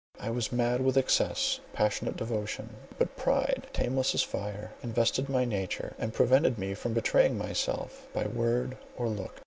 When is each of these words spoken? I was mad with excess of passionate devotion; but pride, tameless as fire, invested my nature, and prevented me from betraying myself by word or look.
I 0.19 0.31
was 0.31 0.51
mad 0.51 0.81
with 0.81 0.97
excess 0.97 1.59
of 1.59 1.73
passionate 1.73 2.17
devotion; 2.17 2.71
but 2.97 3.15
pride, 3.15 3.67
tameless 3.71 4.15
as 4.15 4.23
fire, 4.23 4.71
invested 4.81 5.29
my 5.29 5.45
nature, 5.45 5.93
and 5.99 6.11
prevented 6.11 6.57
me 6.57 6.73
from 6.73 6.95
betraying 6.95 7.37
myself 7.37 8.07
by 8.11 8.25
word 8.25 8.77
or 8.97 9.07
look. 9.09 9.35